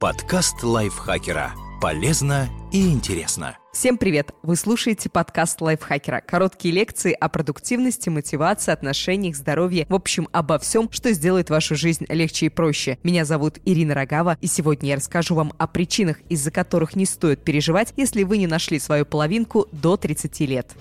[0.00, 1.52] Подкаст лайфхакера.
[1.78, 3.58] Полезно и интересно.
[3.70, 4.30] Всем привет!
[4.42, 6.22] Вы слушаете подкаст лайфхакера.
[6.26, 12.06] Короткие лекции о продуктивности, мотивации, отношениях, здоровье, в общем, обо всем, что сделает вашу жизнь
[12.08, 12.96] легче и проще.
[13.02, 17.44] Меня зовут Ирина Рогава, и сегодня я расскажу вам о причинах, из-за которых не стоит
[17.44, 20.76] переживать, если вы не нашли свою половинку до 30 лет.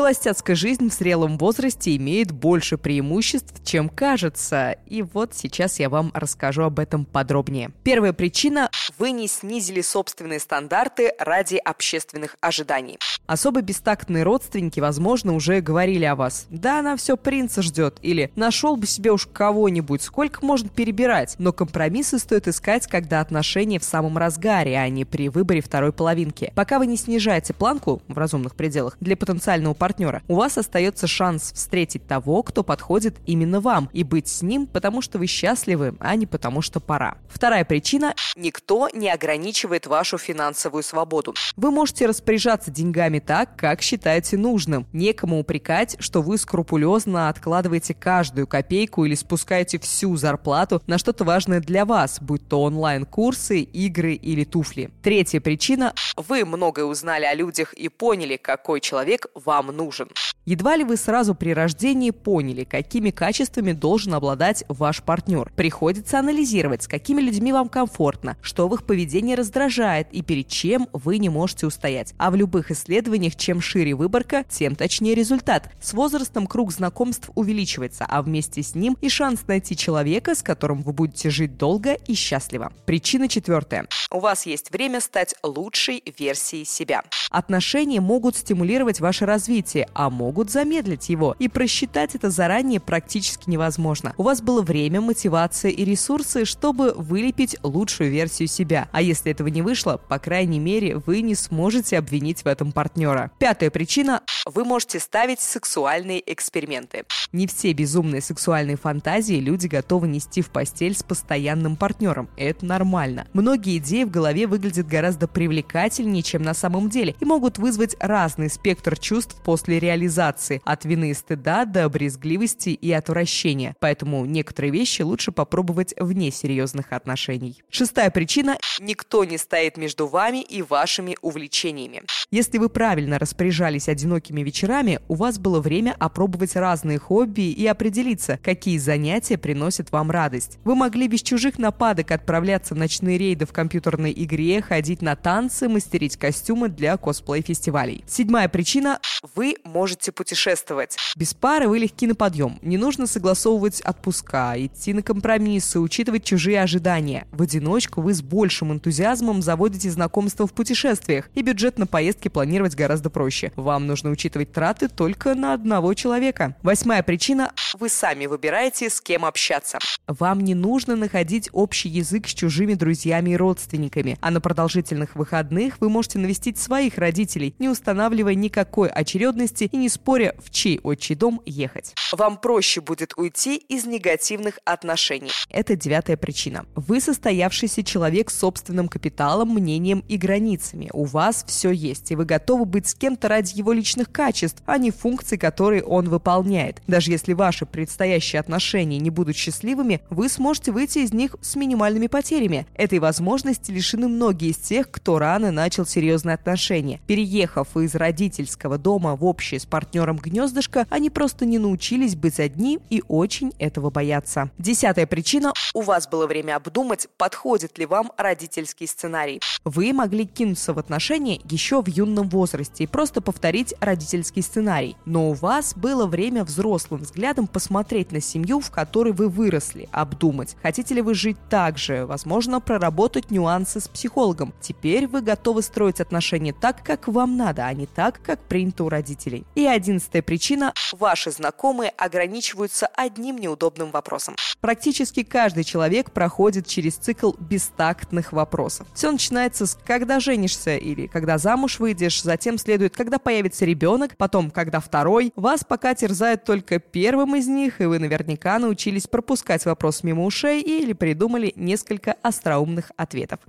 [0.00, 4.78] Холостяцкая жизнь в зрелом возрасте имеет больше преимуществ, чем кажется.
[4.86, 7.70] И вот сейчас я вам расскажу об этом подробнее.
[7.84, 12.98] Первая причина– вы не снизили собственные стандарты ради общественных ожиданий.
[13.26, 16.46] Особо бестактные родственники, возможно, уже говорили о вас.
[16.48, 17.98] Да, она все принца ждет.
[18.00, 21.36] Или нашел бы себе уж кого-нибудь, сколько можно перебирать.
[21.38, 26.52] Но компромиссы стоит искать, когда отношения в самом разгаре, а не при выборе второй половинки.
[26.56, 29.89] Пока вы не снижаете планку в разумных пределах для потенциального партнера,
[30.28, 35.02] у вас остается шанс встретить того, кто подходит именно вам, и быть с ним, потому
[35.02, 37.18] что вы счастливы, а не потому что пора.
[37.28, 41.34] Вторая причина– никто не ограничивает вашу финансовую свободу.
[41.56, 44.86] Вы можете распоряжаться деньгами так, как считаете нужным.
[44.92, 51.60] Некому упрекать, что вы скрупулезно откладываете каждую копейку или спускаете всю зарплату на что-то важное
[51.60, 54.90] для вас, будь то онлайн-курсы, игры или туфли.
[55.02, 60.08] Третья причина– вы многое узнали о людях и поняли, какой человек вам нужен.
[60.46, 65.52] Едва ли вы сразу при рождении поняли, какими качествами должен обладать ваш партнер.
[65.54, 70.88] Приходится анализировать, с какими людьми вам комфортно, что в их поведении раздражает и перед чем
[70.92, 72.14] вы не можете устоять.
[72.18, 75.70] А в любых исследованиях, чем шире выборка, тем точнее результат.
[75.80, 80.82] С возрастом круг знакомств увеличивается, а вместе с ним и шанс найти человека, с которым
[80.82, 82.72] вы будете жить долго и счастливо.
[82.86, 83.86] Причина четвертая.
[84.10, 87.02] У вас есть время стать лучшей версией себя.
[87.30, 89.59] Отношения могут стимулировать ваше развитие,
[89.94, 91.36] а могут замедлить его.
[91.38, 94.14] И просчитать это заранее практически невозможно.
[94.16, 98.88] У вас было время, мотивация и ресурсы, чтобы вылепить лучшую версию себя.
[98.92, 103.30] А если этого не вышло, по крайней мере, вы не сможете обвинить в этом партнера.
[103.38, 107.04] Пятая причина– вы можете ставить сексуальные эксперименты.
[107.32, 112.28] Не все безумные сексуальные фантазии люди готовы нести в постель с постоянным партнером.
[112.36, 113.26] Это нормально.
[113.32, 118.50] Многие идеи в голове выглядят гораздо привлекательнее, чем на самом деле, и могут вызвать разный
[118.50, 123.74] спектр чувств после реализации, от вины и стыда до брезгливости и отвращения.
[123.80, 127.60] Поэтому некоторые вещи лучше попробовать вне серьезных отношений.
[127.68, 132.02] Шестая причина– никто не стоит между вами и вашими увлечениями.
[132.30, 138.38] Если вы правильно распоряжались одинокими вечерами, у вас было время опробовать разные хобби и определиться,
[138.40, 140.60] какие занятия приносят вам радость.
[140.62, 145.68] Вы могли без чужих нападок отправляться в ночные рейды в компьютерной игре, ходить на танцы,
[145.68, 148.04] мастерить костюмы для косплей-фестивалей.
[148.06, 149.00] Седьмая причина–
[149.34, 150.96] вы можете путешествовать.
[151.16, 152.58] Без пары вы легки на подъем.
[152.62, 157.26] Не нужно согласовывать отпуска, идти на компромиссы, учитывать чужие ожидания.
[157.32, 162.74] В одиночку вы с большим энтузиазмом заводите знакомства в путешествиях, и бюджет на поездки планировать
[162.74, 163.52] гораздо проще.
[163.56, 166.56] Вам нужно учитывать траты только на одного человека.
[166.62, 169.78] Восьмая причина– вы сами выбираете, с кем общаться.
[170.06, 175.80] Вам не нужно находить общий язык с чужими друзьями и родственниками, а на продолжительных выходных
[175.80, 181.14] вы можете навестить своих родителей, не устанавливая никакой очередности и не споря, в чей отчий
[181.14, 181.94] дом ехать.
[182.12, 185.30] Вам проще будет уйти из негативных отношений.
[185.48, 186.66] Это девятая причина.
[186.74, 190.90] Вы состоявшийся человек с собственным капиталом, мнением и границами.
[190.92, 194.78] У вас все есть, и вы готовы быть с кем-то ради его личных качеств, а
[194.78, 196.82] не функций, которые он выполняет.
[196.86, 202.06] Даже если ваши предстоящие отношения не будут счастливыми, вы сможете выйти из них с минимальными
[202.06, 202.66] потерями.
[202.74, 207.00] Этой возможности лишены многие из тех, кто рано начал серьезные отношения.
[207.06, 212.80] Переехав из родительского дома в общее с партнером гнездышко, они просто не научились быть одни
[212.88, 214.50] и очень этого боятся.
[214.58, 219.40] Десятая причина– у вас было время обдумать, подходит ли вам родительский сценарий.
[219.64, 224.96] Вы могли кинуться в отношения еще в юном возрасте и просто повторить родительский сценарий.
[225.04, 230.56] Но у вас было время взрослым взглядом посмотреть на семью, в которой вы выросли, обдумать,
[230.62, 234.54] хотите ли вы жить так же, возможно, проработать нюансы с психологом.
[234.60, 238.88] Теперь вы готовы строить отношения так, как вам надо, а не так, как принято у
[238.88, 239.09] родителей.
[239.54, 244.36] И одиннадцатая причина– ваши знакомые ограничиваются одним неудобным вопросом.
[244.60, 248.86] Практически каждый человек проходит через цикл бестактных вопросов.
[248.94, 254.50] Все начинается с «когда женишься» или «когда замуж выйдешь», затем следует «когда появится ребенок», потом
[254.50, 255.32] «когда второй».
[255.36, 260.60] Вас пока терзает только первым из них, и вы наверняка научились пропускать вопрос мимо ушей
[260.60, 263.40] или придумали несколько остроумных ответов.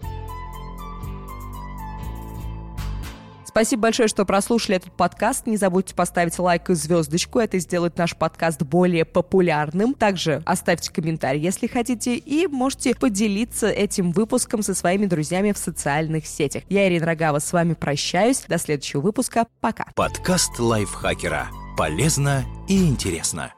[3.52, 5.46] Спасибо большое, что прослушали этот подкаст.
[5.46, 7.40] Не забудьте поставить лайк и звездочку.
[7.40, 9.94] Это сделает наш подкаст более популярным.
[9.94, 16.28] Также оставьте комментарий, если хотите, и можете поделиться этим выпуском со своими друзьями в социальных
[16.28, 16.64] сетях.
[16.70, 18.46] Я, Ирина Рогава, с вами прощаюсь.
[18.48, 19.46] До следующего выпуска.
[19.60, 19.86] Пока.
[19.96, 21.50] Подкаст лайфхакера.
[21.78, 23.54] Полезно и интересно.